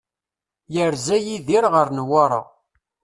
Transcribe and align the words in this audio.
Yerza 0.75 1.17
Yidir 1.25 1.63
ɣer 1.73 1.87
Newwara. 1.95 2.41